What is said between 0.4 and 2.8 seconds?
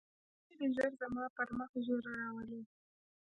چې خداى دې ژر زما پر مخ ږيره راولي.